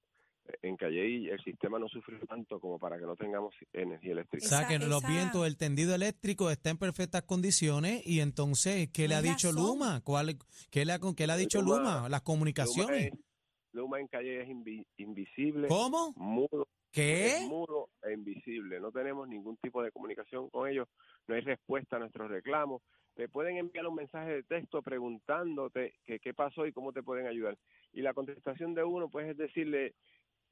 En 0.62 0.76
Calle 0.76 1.30
el 1.30 1.40
sistema 1.42 1.78
no 1.78 1.88
sufre 1.88 2.18
tanto 2.26 2.58
como 2.60 2.78
para 2.78 2.98
que 2.98 3.04
no 3.04 3.16
tengamos 3.16 3.54
energía 3.72 4.10
O 4.10 4.12
eléctrica. 4.14 4.46
sea 4.46 4.58
Esa- 4.60 4.68
que 4.68 4.78
los 4.78 5.02
esa- 5.02 5.08
vientos, 5.12 5.46
el 5.46 5.56
tendido 5.56 5.94
eléctrico 5.94 6.50
está 6.50 6.70
en 6.70 6.78
perfectas 6.78 7.22
condiciones 7.22 8.06
y 8.06 8.20
entonces, 8.20 8.88
¿qué 8.92 9.08
le 9.08 9.14
ha 9.14 9.22
dicho 9.22 9.48
razón. 9.48 9.62
Luma? 9.64 10.00
¿Cuál, 10.02 10.36
qué, 10.70 10.84
le 10.84 10.92
ha, 10.92 10.98
qué 11.16 11.26
le 11.26 11.32
ha 11.32 11.36
dicho 11.36 11.60
Luma- 11.62 11.78
Luma? 11.78 12.08
Las 12.08 12.22
comunicaciones. 12.22 13.10
Luma, 13.12 13.18
es- 13.20 13.24
Luma 13.72 14.00
en 14.00 14.06
Calle 14.08 14.42
es 14.42 14.48
invi- 14.48 14.86
invisible, 14.96 15.68
¿Cómo? 15.68 16.12
mudo, 16.16 16.66
es 16.92 17.38
¿Qué? 17.40 17.46
mudo 17.48 17.88
e 18.02 18.12
invisible. 18.12 18.80
No 18.80 18.90
tenemos 18.90 19.28
ningún 19.28 19.56
tipo 19.58 19.82
de 19.82 19.92
comunicación 19.92 20.48
con 20.50 20.68
ellos, 20.68 20.88
no 21.28 21.34
hay 21.36 21.40
respuesta 21.42 21.96
a 21.96 22.00
nuestros 22.00 22.28
reclamos. 22.30 22.82
Te 23.14 23.28
pueden 23.28 23.58
enviar 23.58 23.86
un 23.86 23.96
mensaje 23.96 24.30
de 24.30 24.42
texto 24.44 24.82
preguntándote 24.82 25.94
que 26.04 26.18
qué 26.20 26.32
pasó 26.34 26.66
y 26.66 26.72
cómo 26.72 26.92
te 26.92 27.02
pueden 27.02 27.26
ayudar. 27.26 27.56
Y 27.92 28.02
la 28.02 28.14
contestación 28.14 28.74
de 28.74 28.84
uno, 28.84 29.08
pues, 29.08 29.28
es 29.30 29.36
decirle 29.36 29.94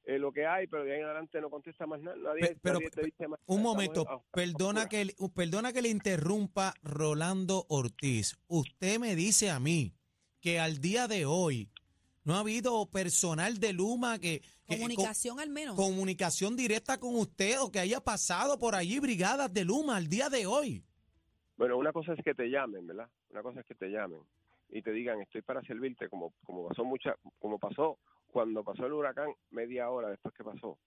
eh, 0.05 0.19
lo 0.19 0.33
que 0.33 0.47
hay, 0.47 0.67
pero 0.67 0.85
de 0.85 0.93
ahí 0.95 1.01
en 1.01 1.05
adelante 1.07 1.41
no 1.41 1.51
contesta 1.51 1.87
más 1.87 2.01
nada. 2.01 2.17
Nadie, 2.17 2.41
Pe- 2.41 2.59
pero, 2.63 2.79
nadie 2.79 2.91
te 2.91 3.05
dice 3.05 3.29
más 3.29 3.39
Un 3.47 3.57
nada. 3.59 3.69
momento, 3.69 4.01
Estamos 4.03 4.23
perdona 4.33 4.89
que, 4.89 5.05
le- 5.07 5.15
perdona 5.35 5.73
que 5.73 5.83
le 5.83 5.89
interrumpa 5.91 6.75
Rolando 6.83 7.67
Ortiz. 7.69 8.37
Usted 8.49 8.99
me 8.99 9.15
dice 9.17 9.51
a 9.51 9.61
mí 9.61 9.95
que 10.41 10.59
al 10.61 10.79
día 10.81 11.09
de 11.09 11.27
hoy 11.27 11.71
no 12.25 12.35
ha 12.35 12.41
habido 12.41 12.87
personal 12.87 13.59
de 13.59 13.73
Luma 13.73 14.19
que, 14.19 14.41
que- 14.67 14.77
Comunicación 14.77 15.41
al 15.41 15.51
menos. 15.51 15.77
comunicación 15.77 16.57
directa 16.57 16.99
con 16.99 17.15
usted 17.17 17.61
o 17.61 17.71
que 17.73 17.79
haya 17.81 18.01
pasado 18.01 18.59
por 18.59 18.75
allí 18.75 18.99
brigadas 19.01 19.53
de 19.53 19.65
Luma 19.65 19.97
al 19.97 20.09
día 20.09 20.29
de 20.31 20.47
hoy. 20.47 20.85
Bueno, 21.57 21.77
una 21.77 21.93
cosa 21.93 22.13
es 22.15 22.23
que 22.25 22.35
te 22.35 22.49
llamen, 22.49 22.87
¿verdad? 22.87 23.09
Una 23.31 23.43
cosa 23.43 23.61
es 23.61 23.67
que 23.67 23.75
te 23.75 23.89
llamen 23.89 24.21
y 24.71 24.81
te 24.83 24.93
digan 24.93 25.21
estoy 25.23 25.43
para 25.43 25.61
servirte, 25.63 26.09
como 26.09 26.33
como 26.45 26.69
pasó 26.69 26.85
mucha, 26.85 27.17
como 27.39 27.59
pasó 27.59 27.99
cuando 28.29 28.63
pasó 28.65 28.87
el 28.87 28.93
huracán 28.93 29.33
media 29.51 29.91
hora 29.91 30.09
después 30.11 30.35
que 30.35 30.45
pasó 30.45 30.79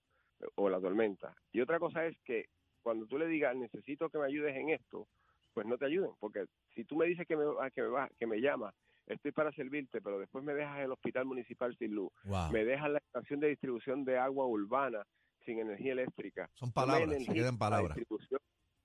o 0.55 0.69
la 0.69 0.79
tormenta. 0.79 1.35
Y 1.51 1.61
otra 1.61 1.79
cosa 1.79 2.05
es 2.05 2.17
que 2.23 2.45
cuando 2.81 3.05
tú 3.05 3.17
le 3.17 3.27
digas 3.27 3.55
necesito 3.55 4.09
que 4.09 4.17
me 4.17 4.25
ayudes 4.25 4.55
en 4.55 4.69
esto, 4.69 5.07
pues 5.53 5.67
no 5.67 5.77
te 5.77 5.85
ayuden, 5.85 6.11
porque 6.19 6.45
si 6.73 6.83
tú 6.85 6.95
me 6.95 7.05
dices 7.05 7.27
que 7.27 7.35
me 7.35 7.43
va- 7.45 7.69
que 7.71 7.81
me 7.81 7.89
va, 7.89 8.09
que 8.17 8.25
me 8.25 8.39
llamas, 8.39 8.73
estoy 9.05 9.31
para 9.33 9.51
servirte, 9.51 10.01
pero 10.01 10.17
después 10.17 10.43
me 10.43 10.53
dejas 10.53 10.79
el 10.79 10.91
hospital 10.91 11.25
municipal 11.25 11.75
sin 11.77 11.93
luz, 11.93 12.11
Wow. 12.23 12.51
me 12.51 12.63
dejas 12.63 12.89
la 12.89 12.99
estación 12.99 13.39
de 13.39 13.49
distribución 13.49 14.05
de 14.05 14.17
agua 14.17 14.45
urbana 14.47 15.03
sin 15.45 15.59
energía 15.59 15.91
eléctrica, 15.91 16.49
Son 16.53 16.71
palabras, 16.71 17.09
se 17.23 17.33
quedan 17.33 17.53
la 17.55 17.59
palabras. 17.59 17.97
distribución 17.97 18.39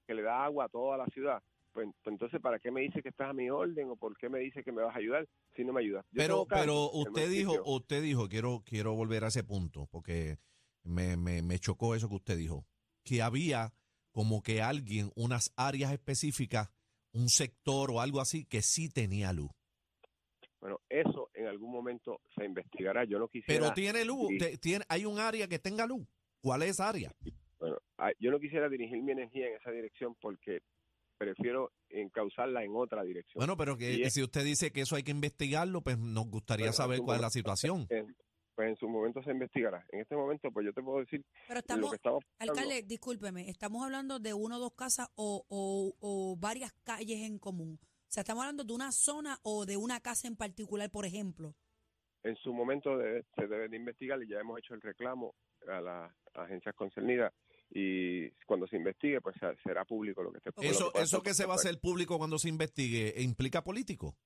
que 0.06 0.14
le 0.14 0.22
da 0.22 0.44
agua 0.44 0.64
a 0.64 0.68
toda 0.68 0.96
la 0.96 1.06
ciudad. 1.06 1.42
Pues, 1.76 1.90
pues 2.02 2.14
entonces, 2.14 2.40
¿para 2.40 2.58
qué 2.58 2.70
me 2.70 2.80
dice 2.80 3.02
que 3.02 3.10
estás 3.10 3.28
a 3.28 3.32
mi 3.34 3.50
orden 3.50 3.90
o 3.90 3.96
por 3.96 4.16
qué 4.16 4.30
me 4.30 4.38
dice 4.38 4.64
que 4.64 4.72
me 4.72 4.80
vas 4.80 4.96
a 4.96 4.98
ayudar 4.98 5.28
si 5.54 5.62
no 5.62 5.74
me 5.74 5.82
ayudas? 5.82 6.06
Yo 6.10 6.22
Pero, 6.22 6.46
pero 6.48 6.90
usted 6.90 7.28
dijo, 7.28 7.60
usted 7.66 8.00
dijo, 8.00 8.30
quiero, 8.30 8.62
quiero 8.64 8.94
volver 8.94 9.24
a 9.24 9.28
ese 9.28 9.44
punto, 9.44 9.86
porque 9.90 10.38
me, 10.84 11.18
me, 11.18 11.42
me 11.42 11.58
chocó 11.58 11.94
eso 11.94 12.08
que 12.08 12.14
usted 12.14 12.38
dijo, 12.38 12.64
que 13.04 13.20
había 13.20 13.74
como 14.10 14.42
que 14.42 14.62
alguien, 14.62 15.10
unas 15.16 15.52
áreas 15.54 15.92
específicas, 15.92 16.72
un 17.12 17.28
sector 17.28 17.90
o 17.90 18.00
algo 18.00 18.22
así, 18.22 18.46
que 18.46 18.62
sí 18.62 18.88
tenía 18.88 19.34
luz. 19.34 19.50
Bueno, 20.62 20.80
eso 20.88 21.28
en 21.34 21.46
algún 21.46 21.70
momento 21.70 22.22
se 22.34 22.46
investigará. 22.46 23.04
Yo 23.04 23.18
no 23.18 23.28
quisiera, 23.28 23.60
Pero 23.60 23.74
tiene 23.74 24.06
luz, 24.06 24.30
tiene, 24.62 24.86
hay 24.88 25.04
un 25.04 25.18
área 25.18 25.46
que 25.46 25.58
tenga 25.58 25.84
luz. 25.84 26.08
¿Cuál 26.40 26.62
es 26.62 26.70
esa 26.70 26.88
área? 26.88 27.12
bueno, 27.58 27.76
ah, 27.98 28.12
yo 28.18 28.30
no 28.30 28.40
quisiera 28.40 28.70
dirigir 28.70 29.02
mi 29.02 29.12
energía 29.12 29.48
en 29.48 29.56
esa 29.56 29.70
dirección 29.70 30.14
porque 30.22 30.62
prefiero 31.16 31.72
encauzarla 31.88 32.64
en 32.64 32.74
otra 32.76 33.02
dirección. 33.02 33.40
Bueno, 33.40 33.56
pero 33.56 33.76
que 33.76 34.02
es- 34.02 34.14
si 34.14 34.22
usted 34.22 34.44
dice 34.44 34.70
que 34.72 34.82
eso 34.82 34.96
hay 34.96 35.02
que 35.02 35.10
investigarlo, 35.10 35.80
pues 35.82 35.98
nos 35.98 36.26
gustaría 36.26 36.66
Bueno, 36.66 36.72
saber 36.74 37.00
cuál 37.00 37.16
es 37.16 37.22
la 37.22 37.30
situación. 37.30 37.86
En- 37.90 38.14
pues 38.54 38.70
en 38.70 38.76
su 38.76 38.88
momento 38.88 39.22
se 39.22 39.32
investigará. 39.32 39.84
En 39.92 40.00
este 40.00 40.16
momento, 40.16 40.50
pues 40.50 40.64
yo 40.64 40.72
te 40.72 40.82
puedo 40.82 41.00
decir 41.00 41.22
Pero 41.46 41.54
lo 41.56 41.60
estamos, 41.60 41.90
que 41.90 41.96
estamos 41.96 42.24
alcalde, 42.38 42.82
discúlpeme, 42.84 43.50
estamos 43.50 43.84
hablando 43.84 44.18
de 44.18 44.32
uno 44.32 44.56
o 44.56 44.60
dos 44.60 44.72
casas 44.74 45.08
o, 45.14 45.44
o, 45.48 45.94
o 46.00 46.36
varias 46.38 46.72
calles 46.82 47.18
en 47.20 47.38
común. 47.38 47.78
O 47.82 48.08
sea, 48.08 48.22
estamos 48.22 48.44
hablando 48.44 48.64
de 48.64 48.72
una 48.72 48.92
zona 48.92 49.38
o 49.42 49.66
de 49.66 49.76
una 49.76 50.00
casa 50.00 50.26
en 50.26 50.36
particular, 50.36 50.90
por 50.90 51.04
ejemplo. 51.04 51.54
en 52.22 52.34
su 52.36 52.52
momento 52.52 52.96
debe- 52.98 53.24
se 53.36 53.46
debe 53.46 53.68
de 53.68 53.76
investigar 53.76 54.20
y 54.22 54.26
ya 54.28 54.40
hemos 54.40 54.58
hecho 54.58 54.74
el 54.74 54.80
reclamo 54.80 55.34
a 55.68 55.80
las 55.80 56.12
agencias 56.34 56.74
concernidas 56.74 57.32
y 57.70 58.30
cuando 58.46 58.66
se 58.66 58.76
investigue 58.76 59.20
pues 59.20 59.36
se- 59.40 59.56
será 59.64 59.84
público 59.84 60.22
lo 60.22 60.30
que 60.32 60.38
esté 60.38 60.50
Eso, 60.60 60.90
pasa, 60.92 61.04
eso 61.04 61.22
que 61.22 61.34
se 61.34 61.46
va 61.46 61.54
a 61.54 61.56
hacer 61.56 61.78
público 61.80 62.16
cuando 62.18 62.38
se 62.38 62.48
investigue, 62.48 63.14
¿implica 63.22 63.62
político? 63.64 64.16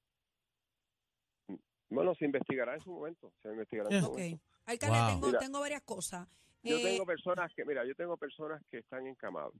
Bueno, 1.89 2.15
se 2.15 2.25
investigará 2.25 2.75
en 2.75 2.81
su 2.83 2.91
momento, 2.93 3.33
se 3.43 3.49
investigará 3.49 3.89
en 3.91 4.01
su 4.01 4.07
Ok. 4.07 4.13
momento. 4.19 4.45
Alcalde, 4.67 4.99
Wow. 4.99 5.07
tengo, 5.09 5.27
Mira, 5.27 5.39
tengo 5.41 5.61
varias 5.61 5.83
cosas. 5.83 6.29
Yo 6.63 6.77
Eh, 6.77 6.83
tengo 6.83 7.05
personas 7.07 7.53
que, 7.55 7.65
mira, 7.65 7.85
yo 7.85 7.95
tengo 7.97 8.17
personas 8.17 8.63
que 8.71 8.79
están 8.79 9.07
encamados. 9.07 9.55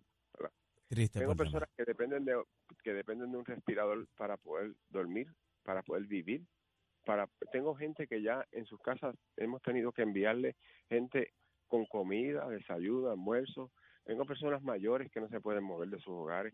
Triste. 0.89 1.21
Tengo 1.21 1.37
personas 1.37 1.69
que 1.77 1.85
dependen 1.85 2.25
de 2.25 2.43
que 2.83 2.93
dependen 2.93 3.31
de 3.31 3.39
un 3.39 3.45
respirador 3.45 4.09
para 4.17 4.37
poder 4.37 4.75
dormir, 4.89 5.33
para 5.63 5.83
poder 5.83 6.05
vivir. 6.07 6.45
Para 7.07 7.29
tengo 7.53 7.75
gente 7.77 8.07
que 8.09 8.21
ya 8.23 8.45
en 8.53 8.67
sus 8.67 8.81
casas 8.81 9.15
hemos 9.37 9.63
tenido 9.63 9.93
que 9.93 10.03
enviarle 10.03 10.57
gente 10.89 11.33
con 11.71 11.87
comida, 11.87 12.47
desayuno, 12.49 13.11
almuerzo. 13.11 13.71
Tengo 14.05 14.25
personas 14.27 14.61
mayores 14.63 15.11
que 15.13 15.21
no 15.21 15.29
se 15.29 15.41
pueden 15.41 15.63
mover 15.63 15.89
de 15.89 15.99
sus 15.99 16.09
hogares. 16.09 16.53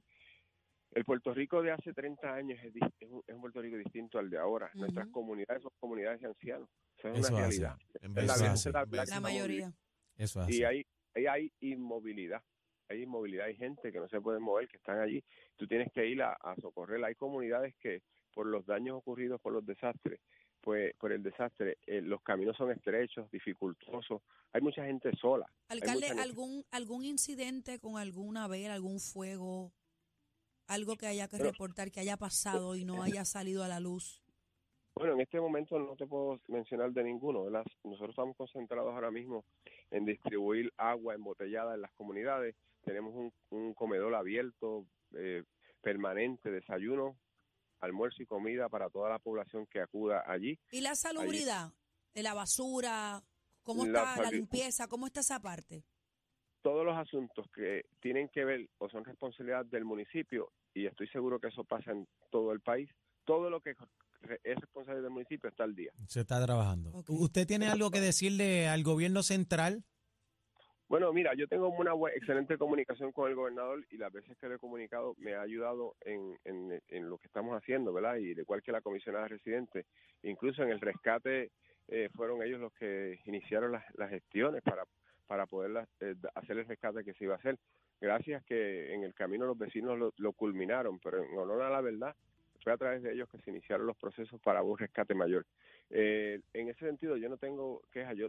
El 0.93 1.05
Puerto 1.05 1.33
Rico 1.35 1.63
de 1.63 1.73
hace 1.73 1.93
30 1.93 2.35
años 2.35 2.61
es, 2.63 2.75
un, 3.11 3.23
es 3.27 3.35
un 3.35 3.41
Puerto 3.41 3.61
Rico 3.61 3.77
distinto 3.79 4.19
al 4.19 4.29
de 4.31 4.39
ahora. 4.39 4.71
Nuestras 4.75 5.09
comunidades 5.09 5.63
son 5.63 5.73
comunidades 5.81 6.21
de 6.21 6.27
ancianos. 6.29 6.69
Eso 6.99 7.09
es 7.09 7.19
Eso 7.19 7.35
una 7.35 7.47
hace. 7.47 7.61
realidad. 7.61 7.79
En 8.03 8.27
la 8.27 8.35
hace. 8.53 8.73
la 9.11 9.21
mayoría. 9.21 9.73
Eso 10.17 10.43
es 10.43 10.51
y 10.51 10.65
hay, 10.65 10.87
ahí 11.15 11.27
hay 11.27 11.53
inmovilidad. 11.61 12.43
Hay 12.89 13.03
inmovilidad, 13.03 13.47
hay 13.47 13.57
gente 13.57 13.91
que 13.91 13.99
no 13.99 14.09
se 14.09 14.21
puede 14.21 14.39
mover, 14.39 14.69
que 14.69 14.77
están 14.77 15.01
allí. 15.01 15.25
Tú 15.57 15.67
tienes 15.67 15.91
que 15.93 16.07
ir 16.07 16.23
a, 16.23 16.33
a 16.35 16.55
socorrer. 16.57 17.03
Hay 17.05 17.15
comunidades 17.17 17.75
que 17.81 18.03
por 18.33 18.47
los 18.47 18.65
daños 18.67 18.99
ocurridos 18.99 19.41
por 19.41 19.55
los 19.55 19.65
desastres, 19.65 20.21
pues 20.67 20.97
por 20.97 21.13
el 21.13 21.23
desastre, 21.23 21.79
eh, 21.87 22.01
los 22.01 22.21
caminos 22.23 22.57
son 22.57 22.73
estrechos, 22.73 23.31
dificultosos. 23.31 24.21
Hay 24.53 24.61
mucha 24.61 24.85
gente 24.85 25.13
sola. 25.17 25.47
Alcalde, 25.69 26.09
gente- 26.09 26.21
algún 26.21 26.65
algún 26.73 27.05
incidente 27.05 27.79
con 27.79 27.99
alguna 27.99 28.49
vela, 28.49 28.75
algún 28.75 28.99
fuego, 28.99 29.71
algo 30.67 30.97
que 30.97 31.07
haya 31.07 31.29
que 31.29 31.39
reportar 31.39 31.93
que 31.93 32.01
haya 32.01 32.17
pasado 32.17 32.75
y 32.75 32.85
no 32.85 33.05
haya 33.05 33.25
salido 33.25 33.63
a 33.63 33.69
la 33.69 33.79
luz. 33.79 34.21
Bueno, 34.97 35.13
en 35.13 35.21
este 35.21 35.39
momento 35.41 35.79
no 35.79 35.95
te 35.95 36.05
puedo 36.05 36.41
mencionar 36.49 36.91
de 36.91 37.05
ninguno. 37.05 37.45
¿verdad? 37.45 37.65
Nosotros 37.85 38.11
estamos 38.11 38.37
concentrados 38.37 38.93
ahora 38.93 39.13
mismo 39.13 39.45
en 39.93 40.05
distribuir 40.05 40.73
agua 40.79 41.15
embotellada 41.15 41.77
en 41.77 41.83
las 41.83 41.93
comunidades. 41.93 42.57
Tenemos 42.85 43.15
un, 43.15 43.33
un 43.51 43.73
comedor 43.75 44.17
abierto, 44.17 44.85
eh, 45.15 45.45
permanente, 45.81 46.51
desayuno, 46.51 47.17
almuerzo 47.81 48.23
y 48.23 48.27
comida 48.27 48.69
para 48.69 48.91
toda 48.91 49.11
la 49.11 49.19
población 49.19 49.67
que 49.67 49.81
acuda 49.81 50.25
allí. 50.27 50.59
¿Y 50.71 50.81
la 50.81 50.95
salubridad? 50.95 51.73
¿De 52.15 52.23
la 52.23 52.35
basura? 52.35 53.23
¿Cómo 53.63 53.85
La 53.85 54.11
está 54.11 54.23
la 54.23 54.31
limpieza? 54.31 54.87
¿Cómo 54.89 55.07
está 55.07 55.21
esa 55.21 55.41
parte? 55.41 55.85
Todos 56.63 56.85
los 56.85 56.97
asuntos 56.97 57.47
que 57.55 57.85
tienen 58.01 58.29
que 58.29 58.45
ver 58.45 58.69
o 58.79 58.89
son 58.89 59.05
responsabilidad 59.05 59.67
del 59.67 59.85
municipio, 59.85 60.53
y 60.75 60.87
estoy 60.87 61.09
seguro 61.09 61.39
que 61.39 61.49
eso 61.49 61.65
pasa 61.65 61.93
en 61.93 62.09
todo 62.31 62.53
el 62.53 62.61
país, 62.61 62.91
todo 63.25 63.51
lo 63.51 63.61
que 63.61 63.71
es 64.45 64.57
responsabilidad 64.61 65.03
del 65.03 65.13
municipio 65.13 65.49
está 65.49 65.65
al 65.65 65.75
día. 65.75 65.93
Se 66.09 66.21
está 66.21 66.45
trabajando. 66.45 66.91
¿Usted 67.09 67.47
tiene 67.47 67.67
algo 67.69 67.91
que 67.91 68.01
decirle 68.01 68.69
al 68.69 68.83
gobierno 68.83 69.23
central? 69.23 69.85
Bueno, 70.89 71.13
mira, 71.13 71.35
yo 71.35 71.49
tengo 71.49 71.69
una 71.69 71.93
excelente 72.15 72.57
comunicación 72.57 73.11
con 73.11 73.29
el 73.29 73.35
gobernador 73.35 73.85
y 73.91 73.97
las 73.97 74.13
veces 74.13 74.37
que 74.39 74.49
le 74.49 74.55
he 74.55 74.59
comunicado 74.59 75.17
me 75.19 75.35
ha 75.35 75.41
ayudado 75.41 75.97
en, 76.03 76.39
lo 77.09 77.19
que 77.19 77.27
estamos 77.27 77.57
haciendo, 77.57 77.93
¿verdad? 77.93 78.17
Y 78.17 78.35
de 78.35 78.43
igual 78.43 78.63
que 78.63 78.71
la 78.71 78.81
comisionada 78.81 79.27
residente, 79.27 79.87
incluso 80.23 80.63
en 80.63 80.71
el 80.71 80.81
rescate 80.81 81.51
eh, 81.89 82.09
fueron 82.15 82.41
ellos 82.41 82.61
los 82.61 82.73
que 82.75 83.19
iniciaron 83.25 83.73
las, 83.73 84.11
gestiones 84.11 84.63
para, 85.27 85.47
poder 85.47 85.89
eh, 86.01 86.15
hacer 86.37 86.59
el 86.59 86.67
rescate 86.67 87.05
que 87.05 87.15
se 87.15 87.25
iba 87.25 87.35
a 87.35 87.39
hacer. 87.39 87.59
Gracias 88.01 88.45
que 88.45 88.95
en 88.95 89.03
el 89.03 89.13
camino 89.13 89.45
los 89.45 89.59
vecinos 89.59 89.99
lo, 89.99 90.13
lo 90.19 90.33
culminaron, 90.35 91.01
pero 91.01 91.21
en 91.21 91.37
honor 91.37 91.63
a 91.63 91.71
la 91.71 91.81
verdad, 91.81 92.15
fue 92.67 92.73
a 92.73 92.77
través 92.79 93.01
de 93.01 93.13
ellos 93.13 93.29
que 93.29 93.39
se 93.39 93.51
iniciaron 93.51 93.87
los 93.87 93.97
procesos 93.97 94.41
para 94.41 94.61
un 94.61 94.77
rescate 94.77 95.15
mayor. 95.15 95.47
Eh, 95.89 96.41
en 96.53 96.69
ese 96.69 96.85
sentido, 96.85 97.17
yo 97.17 97.29
no 97.29 97.37
tengo 97.37 97.81
quejas, 97.93 98.17
yo 98.17 98.27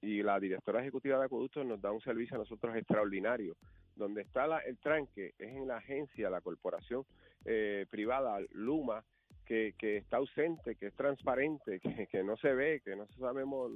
y 0.00 0.22
la 0.22 0.38
directora 0.38 0.80
ejecutiva 0.80 1.18
de 1.18 1.24
acueductos 1.24 1.66
nos 1.66 1.80
da 1.80 1.90
un 1.90 2.00
servicio 2.00 2.36
a 2.36 2.38
nosotros 2.38 2.76
extraordinario. 2.76 3.56
Donde 3.96 4.22
está 4.22 4.46
la- 4.46 4.60
el 4.60 4.78
tranque 4.78 5.34
es 5.36 5.48
en 5.56 5.66
la 5.66 5.78
agencia, 5.78 6.30
la 6.30 6.40
corporación 6.40 7.04
eh, 7.44 7.84
privada, 7.90 8.38
Luma, 8.52 9.02
que, 9.44 9.74
está 9.80 10.18
ausente, 10.18 10.76
que 10.76 10.86
es 10.86 10.94
transparente, 10.94 11.80
que, 12.12 12.22
no 12.22 12.36
se 12.36 12.54
ve, 12.54 12.80
que 12.84 12.94
no 12.94 13.08
sabemos, 13.18 13.72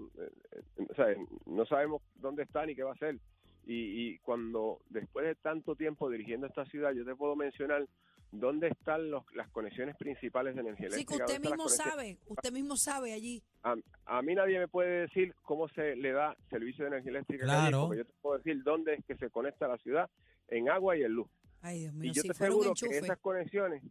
eh, 0.96 1.16
no 1.46 1.66
sabemos 1.66 2.02
dónde 2.14 2.44
está 2.44 2.64
ni 2.64 2.76
qué 2.76 2.84
va 2.84 2.90
a 2.92 2.94
hacer. 2.94 3.18
Y, 3.66 4.10
y 4.10 4.18
cuando 4.18 4.78
después 4.90 5.26
de 5.26 5.34
tanto 5.34 5.74
tiempo 5.74 6.08
dirigiendo 6.08 6.46
esta 6.46 6.64
ciudad, 6.66 6.92
yo 6.92 7.04
te 7.04 7.16
puedo 7.16 7.34
mencionar 7.34 7.84
dónde 8.40 8.68
están 8.68 9.10
los, 9.10 9.24
las 9.34 9.48
conexiones 9.50 9.96
principales 9.96 10.54
de 10.54 10.60
energía 10.62 10.88
Sí, 10.90 11.04
que 11.04 11.14
eléctrica. 11.14 11.24
usted 11.24 11.40
mismo 11.40 11.68
sabe, 11.68 12.18
usted 12.26 12.52
mismo 12.52 12.76
sabe 12.76 13.12
allí. 13.12 13.42
a, 13.62 13.74
a 14.06 14.22
mí 14.22 14.34
nadie 14.34 14.58
me 14.58 14.68
puede 14.68 15.02
decir 15.02 15.34
cómo 15.42 15.68
se 15.68 15.96
le 15.96 16.12
da 16.12 16.36
servicio 16.50 16.84
de 16.84 16.88
energía 16.88 17.10
eléctrica, 17.10 17.44
Claro. 17.44 17.86
Porque 17.86 17.98
yo 17.98 18.04
te 18.06 18.12
puedo 18.20 18.38
decir 18.38 18.62
dónde 18.62 18.94
es 18.94 19.04
que 19.04 19.16
se 19.16 19.30
conecta 19.30 19.68
la 19.68 19.78
ciudad 19.78 20.10
en 20.48 20.68
agua 20.68 20.96
y 20.96 21.02
en 21.04 21.12
luz. 21.12 21.28
Ay, 21.62 21.80
Dios 21.88 21.94
Y 22.04 22.12
yo 22.12 22.22
si 22.22 22.28
te 22.28 22.32
aseguro 22.32 22.74
que 22.74 22.98
esas 22.98 23.18
conexiones, 23.18 23.82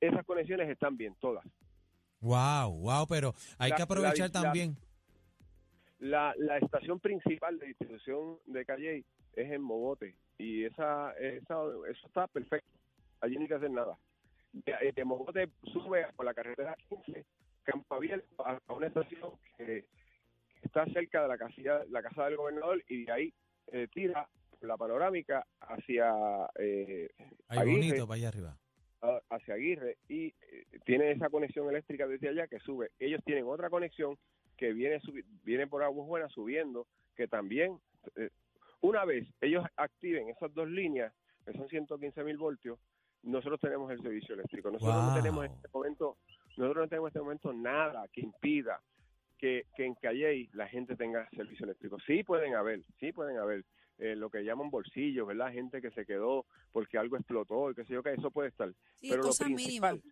esas 0.00 0.24
conexiones 0.26 0.68
están 0.68 0.96
bien 0.96 1.14
todas. 1.20 1.44
Wow, 2.20 2.70
wow, 2.80 3.06
pero 3.08 3.34
hay 3.58 3.70
La- 3.70 3.76
que 3.76 3.82
aprovechar 3.82 4.30
la- 4.32 4.42
también. 4.42 4.76
La, 5.98 6.34
la 6.36 6.58
estación 6.58 7.00
principal 7.00 7.58
de 7.58 7.68
distribución 7.68 8.38
de 8.46 8.64
Calle 8.66 9.04
es 9.34 9.50
en 9.50 9.62
Mogote 9.62 10.14
y 10.36 10.64
esa, 10.64 11.12
esa 11.12 11.54
eso 11.90 12.06
está 12.06 12.26
perfecto. 12.26 12.68
Allí 13.20 13.34
no 13.36 13.42
hay 13.42 13.48
que 13.48 13.54
hacer 13.54 13.70
nada. 13.70 13.98
De, 14.52 14.92
de 14.94 15.04
Mogote 15.04 15.48
sube 15.72 16.06
por 16.16 16.24
la 16.24 16.34
carretera 16.34 16.76
15, 16.88 17.24
Campo 17.62 17.94
Abierto, 17.94 18.46
a, 18.46 18.58
a 18.66 18.72
una 18.72 18.86
estación 18.86 19.32
que 19.56 19.84
está 20.62 20.86
cerca 20.86 21.22
de 21.22 21.28
la 21.28 21.38
casilla, 21.38 21.84
la 21.90 22.02
casa 22.02 22.24
del 22.26 22.36
gobernador 22.36 22.82
y 22.88 23.04
de 23.04 23.12
ahí 23.12 23.34
eh, 23.72 23.88
tira 23.92 24.28
la 24.62 24.76
panorámica 24.76 25.46
hacia 25.60 26.10
eh, 26.58 27.08
Ahí 27.48 27.58
Aguirre, 27.58 27.76
bonito 27.88 28.06
para 28.06 28.16
allá 28.16 28.28
arriba. 28.28 28.56
a- 29.02 29.20
hacia 29.30 29.54
Aguirre 29.54 29.98
y 30.08 30.26
eh, 30.28 30.34
tiene 30.84 31.10
esa 31.10 31.28
conexión 31.28 31.68
eléctrica 31.68 32.06
desde 32.06 32.28
allá 32.30 32.46
que 32.46 32.58
sube. 32.60 32.90
Ellos 32.98 33.20
tienen 33.24 33.44
otra 33.46 33.68
conexión 33.68 34.16
que 34.56 34.72
viene 34.72 35.00
viene 35.44 35.66
por 35.66 35.82
Aguas 35.82 36.08
Buenas 36.08 36.32
subiendo, 36.32 36.86
que 37.14 37.28
también, 37.28 37.78
eh, 38.16 38.30
una 38.80 39.04
vez 39.04 39.26
ellos 39.42 39.64
activen 39.76 40.30
esas 40.30 40.52
dos 40.54 40.68
líneas, 40.68 41.12
que 41.44 41.52
son 41.52 41.68
115 41.68 42.24
mil 42.24 42.38
voltios, 42.38 42.78
nosotros 43.22 43.60
tenemos 43.60 43.90
el 43.90 44.00
servicio 44.02 44.34
eléctrico. 44.34 44.70
Nosotros 44.70 45.04
no 45.06 45.14
tenemos 45.14 45.44
en 45.46 45.52
este 45.52 45.68
momento, 45.72 46.16
nosotros 46.56 46.84
no 46.84 46.88
tenemos 46.88 47.06
en 47.06 47.10
este 47.10 47.20
momento 47.20 47.52
nada 47.52 48.06
que 48.12 48.20
impida 48.20 48.80
que, 49.38 49.66
que 49.76 49.84
en 49.84 49.94
Calley 49.96 50.48
la 50.52 50.68
gente 50.68 50.96
tenga 50.96 51.28
servicio 51.30 51.64
eléctrico. 51.64 51.98
Sí 52.06 52.22
pueden 52.22 52.54
haber, 52.54 52.82
sí 53.00 53.12
pueden 53.12 53.38
haber 53.38 53.64
eh, 53.98 54.14
lo 54.16 54.30
que 54.30 54.42
llaman 54.44 54.70
bolsillos, 54.70 55.26
¿verdad? 55.26 55.52
Gente 55.52 55.80
que 55.82 55.90
se 55.90 56.04
quedó 56.06 56.46
porque 56.72 56.98
algo 56.98 57.16
explotó 57.16 57.70
y 57.70 57.74
qué 57.74 57.84
sé 57.84 57.94
yo, 57.94 58.02
que 58.02 58.12
eso 58.14 58.30
puede 58.30 58.48
estar. 58.50 58.72
Sí, 58.94 59.08
pero 59.10 59.22
lo 59.22 59.28
cosas 59.28 59.48
mínimas. 59.48 59.92
principal, 59.92 60.02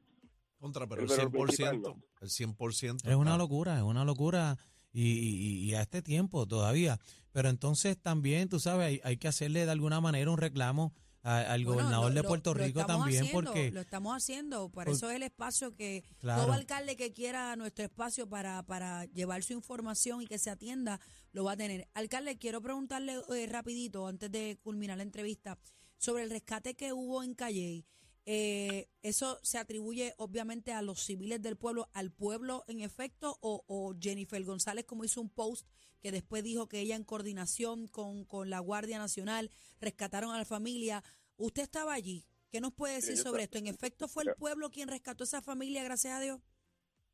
Contra, 0.59 0.87
pero 0.87 1.03
el 1.03 1.09
Pero 1.09 1.25
lo 1.25 1.31
principal 1.31 1.77
100%, 1.77 1.83
no. 1.83 2.03
el 2.21 2.29
100%. 2.29 3.09
Es 3.09 3.15
una 3.15 3.37
locura, 3.37 3.77
es 3.77 3.83
una 3.83 4.05
locura. 4.05 4.57
Y, 4.97 5.03
y- 5.19 5.65
y 5.71 5.75
a 5.75 5.83
este 5.83 6.03
tiempo 6.03 6.47
todavía. 6.47 6.99
Pero 7.33 7.49
entonces 7.49 8.01
también, 8.01 8.49
tú 8.49 8.61
sabes, 8.61 8.87
hay, 8.87 9.01
hay 9.03 9.17
que 9.17 9.27
hacerle 9.27 9.65
de 9.65 9.73
alguna 9.73 10.01
manera 10.01 10.31
un 10.31 10.39
reclamo 10.39 10.95
a- 11.25 11.41
al 11.53 11.65
Bueno, 11.65 11.81
gobernador 11.81 12.13
lo- 12.13 12.23
de 12.23 12.29
Puerto 12.29 12.55
lo 12.55 12.63
Rico 12.65 12.87
también, 12.87 13.23
haciendo, 13.25 13.33
porque 13.51 13.71
Lo 13.73 13.81
estamos 13.81 14.15
haciendo, 14.17 14.69
por, 14.69 14.85
Por- 14.85 14.95
eso 14.95 15.11
es 15.11 15.17
el 15.17 15.23
espacio 15.25 15.75
que 15.75 16.05
Claro. 16.19 16.43
todo 16.45 16.53
alcalde 16.53 16.97
que 16.97 17.13
quiera 17.13 17.57
nuestro 17.57 17.85
espacio 17.87 18.29
para, 18.29 18.63
para 18.63 19.07
llevar 19.07 19.43
su 19.43 19.55
información 19.55 20.23
y 20.23 20.27
que 20.27 20.39
se 20.39 20.51
atienda, 20.51 21.01
lo 21.33 21.43
va 21.45 21.53
a 21.53 21.57
tener. 21.57 21.89
Alcalde, 21.95 22.37
quiero 22.39 22.61
preguntarle 22.61 23.17
eh, 23.35 23.47
rapidito, 23.47 24.07
antes 24.07 24.31
de 24.31 24.59
culminar 24.63 24.99
la 24.99 25.03
entrevista, 25.03 25.59
sobre 25.97 26.23
el 26.25 26.31
rescate 26.31 26.75
que 26.75 26.93
hubo 26.93 27.23
en 27.23 27.35
Calley. 27.35 27.87
Eh, 28.27 28.89
¿Eso 29.03 29.39
se 29.43 29.59
atribuye 29.59 30.15
obviamente 30.17 30.73
a 30.73 30.83
los 30.83 31.01
civiles 31.01 31.43
del 31.43 31.57
pueblo, 31.57 31.89
al 31.93 32.11
pueblo 32.11 32.65
en 32.69 32.81
efecto, 32.81 33.37
o, 33.41 33.65
o 33.67 33.95
Jennifer 34.01 34.43
González, 34.45 34.85
como 34.87 35.05
hizo 35.05 35.21
un 35.21 35.31
post 35.31 35.69
que 36.01 36.13
después 36.13 36.43
dijo 36.43 36.69
que 36.69 36.81
ella 36.81 36.97
en 36.97 37.05
coordinación 37.05 37.87
con, 37.89 38.25
con 38.25 38.51
la 38.51 38.61
Guardia 38.61 38.99
Nacional 38.99 39.51
rescataron 39.81 40.31
a 40.31 40.39
la 40.39 40.45
familia? 40.45 41.03
¿Usted 41.37 41.63
estaba 41.63 41.93
allí? 41.93 42.25
¿Qué 42.51 42.61
nos 42.61 42.73
puede 42.73 42.95
decir 42.95 43.17
sobre 43.17 43.43
esto? 43.43 43.59
¿En 43.59 43.67
efecto 43.67 44.07
fue 44.07 44.23
el 44.23 44.35
pueblo 44.37 44.71
quien 44.71 44.89
rescató 44.89 45.25
a 45.25 45.27
esa 45.27 45.43
familia, 45.43 45.83
gracias 45.83 46.15
a 46.15 46.21
Dios? 46.21 46.41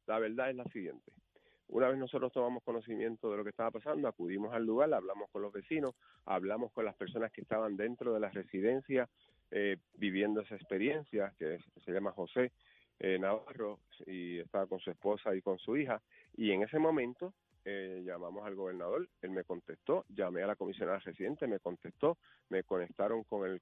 La 0.07 0.19
verdad 0.19 0.51
es 0.51 0.57
la 0.57 0.65
siguiente. 0.65 1.13
Una 1.69 1.89
vez 1.89 1.99
nosotros 1.99 2.33
tomamos 2.33 2.63
conocimiento 2.65 3.31
de 3.31 3.37
lo 3.37 3.45
que 3.45 3.51
estaba 3.51 3.71
pasando, 3.71 4.09
acudimos 4.09 4.53
al 4.53 4.67
lugar, 4.67 4.93
hablamos 4.93 5.31
con 5.31 5.41
los 5.41 5.53
vecinos, 5.53 5.95
hablamos 6.25 6.73
con 6.73 6.85
las 6.85 6.97
personas 6.97 7.31
que 7.33 7.43
estaban 7.43 7.77
dentro 7.77 8.13
de 8.13 8.21
la 8.21 8.29
residencia 8.29 9.09
eh, 9.51 9.77
viviendo 9.95 10.41
esa 10.41 10.55
experiencia, 10.55 11.33
que 11.39 11.59
se 11.85 11.93
llama 11.93 12.13
José 12.13 12.53
eh, 12.99 13.19
Navarro, 13.19 13.81
y 14.07 14.39
estaba 14.39 14.67
con 14.67 14.81
su 14.81 14.91
esposa 14.91 15.35
y 15.35 15.43
con 15.43 15.59
su 15.59 15.77
hija. 15.77 16.01
Y 16.37 16.53
en 16.53 16.63
ese 16.63 16.79
momento 16.79 17.35
eh, 17.65 18.03
llamamos 18.05 18.47
al 18.47 18.55
gobernador, 18.55 19.09
él 19.23 19.31
me 19.31 19.45
contestó, 19.45 20.07
llamé 20.09 20.43
a 20.43 20.47
la 20.47 20.57
comisionada 20.57 20.99
residente, 20.99 21.47
me 21.47 21.59
contestó, 21.59 22.19
me 22.49 22.63
conectaron 22.65 23.25
con 23.25 23.47
el, 23.49 23.61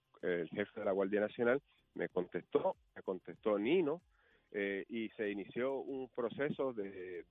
jefe 0.50 0.80
de 0.80 0.84
la 0.84 0.92
Guardia 0.92 1.20
Nacional, 1.20 1.60
me 1.94 2.08
contestó, 2.08 2.76
me 2.94 3.02
contestó 3.02 3.58
Nino, 3.58 4.02
eh, 4.52 4.84
y 4.88 5.08
se 5.10 5.30
inició 5.30 5.80
un 5.80 6.08
proceso 6.08 6.72
de 6.72 7.24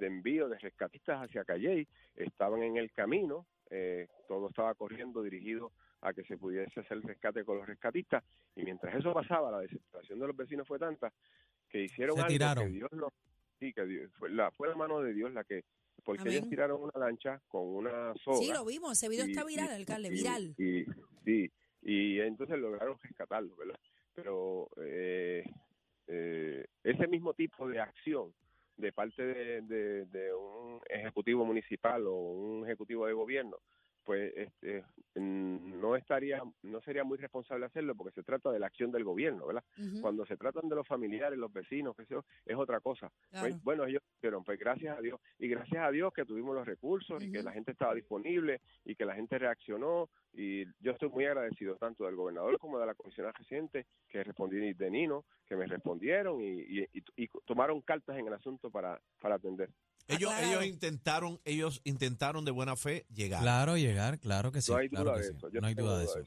envío 0.00 0.48
de 0.48 0.58
rescatistas 0.58 1.22
hacia 1.22 1.44
Calley. 1.44 1.86
Estaban 2.14 2.62
en 2.62 2.76
el 2.76 2.92
camino, 2.92 3.46
eh, 3.70 4.08
todo 4.26 4.48
estaba 4.48 4.74
corriendo 4.74 5.22
dirigido 5.22 5.72
a 6.00 6.12
que 6.12 6.22
se 6.24 6.36
pudiese 6.38 6.80
hacer 6.80 6.98
el 6.98 7.02
rescate 7.02 7.44
con 7.44 7.58
los 7.58 7.66
rescatistas. 7.66 8.22
Y 8.56 8.62
mientras 8.62 8.94
eso 8.94 9.12
pasaba, 9.12 9.50
la 9.50 9.60
desesperación 9.60 10.18
de 10.20 10.26
los 10.26 10.36
vecinos 10.36 10.66
fue 10.66 10.78
tanta 10.78 11.12
que 11.68 11.84
hicieron 11.84 12.14
Se 12.16 12.20
algo 12.22 12.28
tiraron. 12.32 12.64
que 12.64 12.70
Dios 12.70 12.92
lo, 12.92 13.12
sí, 13.58 13.72
que 13.72 13.84
Dios- 13.84 14.10
fue, 14.18 14.30
la, 14.30 14.50
fue 14.52 14.68
la 14.68 14.76
mano 14.76 15.00
de 15.00 15.12
Dios 15.12 15.32
la 15.32 15.44
que 15.44 15.64
porque 16.04 16.22
Amén. 16.22 16.34
ellos 16.34 16.48
tiraron 16.48 16.80
una 16.82 17.06
lancha 17.06 17.42
con 17.48 17.66
una 17.66 18.14
soga. 18.22 18.38
Sí, 18.38 18.50
lo 18.52 18.64
vimos. 18.64 18.92
Ese 18.92 19.08
video 19.08 19.26
y- 19.26 19.30
está 19.32 19.44
viral, 19.44 19.68
y- 19.70 19.74
alcalde, 19.74 20.08
y- 20.08 20.12
viral. 20.12 20.54
Y, 20.56 20.84
sí, 21.24 21.52
y 21.82 22.20
entonces 22.20 22.58
lograron 22.58 22.96
rescatarlo, 23.02 23.54
¿verdad? 23.56 23.78
Pero 24.14 24.68
eh, 24.78 25.44
eh, 26.06 26.64
ese 26.84 27.06
mismo 27.08 27.34
tipo 27.34 27.68
de 27.68 27.80
acción 27.80 28.32
de 28.76 28.92
parte 28.92 29.22
de, 29.22 29.60
de- 29.62 30.06
de 30.06 30.32
un 30.32 30.80
ejecutivo 30.88 31.44
municipal 31.44 32.06
o 32.06 32.14
un 32.14 32.64
ejecutivo 32.64 33.06
de 33.06 33.12
gobierno, 33.12 33.58
pues 34.08 34.32
este, 34.34 34.82
mm, 35.16 35.80
no 35.80 35.94
estaría, 35.94 36.42
no 36.62 36.80
sería 36.80 37.04
muy 37.04 37.18
responsable 37.18 37.66
hacerlo 37.66 37.94
porque 37.94 38.14
se 38.14 38.22
trata 38.22 38.50
de 38.50 38.58
la 38.58 38.66
acción 38.66 38.90
del 38.90 39.04
gobierno, 39.04 39.46
¿verdad? 39.46 39.62
Cuando 40.00 40.24
se 40.24 40.38
tratan 40.38 40.66
de 40.70 40.76
los 40.76 40.88
familiares, 40.88 41.38
los 41.38 41.52
vecinos, 41.52 41.94
que 41.94 42.04
eso 42.04 42.24
es 42.46 42.56
otra 42.56 42.80
cosa. 42.80 43.10
Pues, 43.38 43.54
bueno, 43.62 43.84
ellos 43.84 44.00
dijeron, 44.22 44.44
pues 44.44 44.58
gracias 44.58 44.96
a 44.96 45.02
Dios, 45.02 45.20
y 45.38 45.48
gracias 45.48 45.84
a 45.86 45.90
Dios 45.90 46.10
que 46.14 46.24
tuvimos 46.24 46.54
los 46.54 46.66
recursos 46.66 47.22
y 47.22 47.28
que 47.28 47.42
la 47.42 47.52
gente 47.52 47.72
estaba 47.72 47.94
disponible 47.94 48.62
y 48.86 48.94
que 48.94 49.04
la 49.04 49.14
gente 49.14 49.38
reaccionó 49.38 50.08
y 50.32 50.64
yo 50.82 50.92
estoy 50.92 51.10
muy 51.10 51.26
agradecido 51.26 51.76
tanto 51.76 52.06
del 52.06 52.16
gobernador 52.16 52.58
como 52.58 52.78
de 52.78 52.86
la 52.86 52.94
comisionada 52.94 53.34
reciente 53.36 53.84
que 54.08 54.24
respondí 54.24 54.72
de 54.72 54.90
Nino, 54.90 55.26
que 55.46 55.54
me 55.56 55.66
respondieron 55.66 56.40
y, 56.40 56.46
y- 56.60 56.88
y- 56.94 57.04
y 57.16 57.28
tomaron 57.44 57.82
cartas 57.82 58.16
en 58.18 58.26
el 58.26 58.32
asunto 58.32 58.70
para, 58.70 58.98
para 59.20 59.34
atender. 59.34 59.68
Ellos, 60.08 60.32
Aclarado. 60.32 60.60
ellos 60.60 60.66
intentaron, 60.66 61.40
ellos 61.44 61.80
intentaron 61.84 62.44
de 62.44 62.50
buena 62.50 62.76
fe 62.76 63.06
llegar. 63.14 63.42
Claro, 63.42 63.76
llegar, 63.76 64.18
claro 64.18 64.50
que 64.50 64.62
sí. 64.62 64.72
No 64.72 64.78
hay 64.78 64.88
claro 64.88 65.10
duda 65.10 65.18
de 65.18 65.24
sí. 65.24 65.32
eso, 65.36 65.48
No 65.60 65.66
hay 65.66 65.74
duda 65.74 65.98
de 65.98 66.04
eso. 66.04 66.18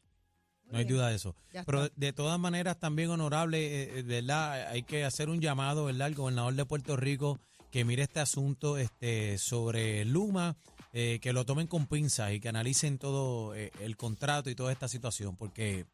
No 0.71 0.77
hay 0.77 0.85
duda 0.85 1.09
de 1.09 1.15
eso. 1.15 1.35
Pero 1.65 1.83
de, 1.83 1.91
de 1.95 2.13
todas 2.13 2.39
maneras, 2.39 2.79
también 2.79 3.09
honorable, 3.09 3.57
eh, 3.59 3.99
eh, 3.99 4.01
¿verdad? 4.03 4.67
Hay 4.69 4.83
que 4.83 5.03
hacer 5.03 5.29
un 5.29 5.41
llamado, 5.41 5.85
¿verdad? 5.85 6.07
Al 6.07 6.15
gobernador 6.15 6.53
de 6.53 6.65
Puerto 6.65 6.95
Rico 6.95 7.39
que 7.71 7.85
mire 7.85 8.03
este 8.03 8.19
asunto 8.19 8.77
este, 8.77 9.37
sobre 9.37 10.05
Luma, 10.05 10.57
eh, 10.93 11.19
que 11.21 11.33
lo 11.33 11.45
tomen 11.45 11.67
con 11.67 11.87
pinzas 11.87 12.33
y 12.33 12.41
que 12.41 12.49
analicen 12.49 12.97
todo 12.97 13.55
eh, 13.55 13.71
el 13.79 13.95
contrato 13.95 14.49
y 14.49 14.55
toda 14.55 14.73
esta 14.73 14.89
situación, 14.89 15.37
porque 15.37 15.85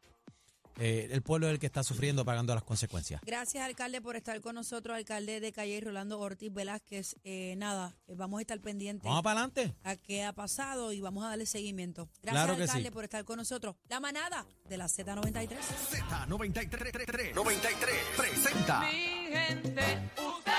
eh, 0.78 1.08
el 1.10 1.22
pueblo 1.22 1.46
es 1.48 1.52
el 1.54 1.58
que 1.58 1.66
está 1.66 1.82
sufriendo, 1.82 2.24
pagando 2.24 2.54
las 2.54 2.64
consecuencias. 2.64 3.20
Gracias, 3.24 3.64
alcalde, 3.64 4.00
por 4.00 4.16
estar 4.16 4.40
con 4.40 4.54
nosotros, 4.54 4.96
alcalde 4.96 5.40
de 5.40 5.52
Calle 5.52 5.80
Rolando 5.80 6.18
Ortiz 6.20 6.52
Velázquez. 6.52 7.16
Eh, 7.24 7.54
nada, 7.56 7.96
eh, 8.06 8.14
vamos 8.16 8.38
a 8.38 8.40
estar 8.42 8.60
pendientes 8.60 9.04
Vamos 9.04 9.22
para 9.22 9.40
adelante. 9.42 9.74
a 9.84 9.96
qué 9.96 10.24
ha 10.24 10.32
pasado 10.32 10.92
y 10.92 11.00
vamos 11.00 11.24
a 11.24 11.28
darle 11.28 11.46
seguimiento. 11.46 12.08
Gracias, 12.22 12.44
Claro 12.44 12.56
que 12.56 12.62
alcalde, 12.62 12.88
sí. 12.88 12.90
por 12.92 13.04
estar 13.04 13.24
con 13.24 13.36
nosotros. 13.38 13.76
La 13.88 14.00
manada 14.00 14.46
de 14.68 14.76
la 14.76 14.86
Z93. 14.86 15.56
Z93 15.90 17.34
93 17.34 17.96
presenta 18.16 18.80
Mi 18.80 19.28
gente, 19.32 20.10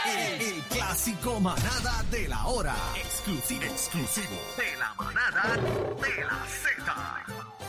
el, 0.05 0.41
el 0.41 0.61
clásico 0.63 1.39
manada 1.39 2.03
de 2.11 2.27
la 2.27 2.45
hora. 2.47 2.75
Exclusivo, 2.97 3.63
exclusivo 3.63 4.38
de 4.57 4.75
la 4.77 4.93
manada 4.95 5.55
de 5.55 6.23
la 6.25 6.45
Z. 6.47 7.59